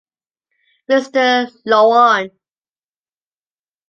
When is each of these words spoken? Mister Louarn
Mister 0.87 1.45
Louarn 1.63 2.31